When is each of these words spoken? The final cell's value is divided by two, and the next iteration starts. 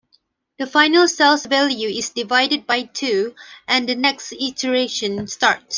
The 0.57 0.65
final 0.65 1.07
cell's 1.07 1.45
value 1.45 1.87
is 1.87 2.09
divided 2.09 2.65
by 2.65 2.85
two, 2.85 3.35
and 3.67 3.87
the 3.87 3.93
next 3.93 4.31
iteration 4.31 5.27
starts. 5.27 5.63